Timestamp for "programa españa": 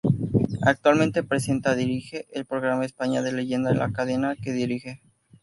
2.47-3.21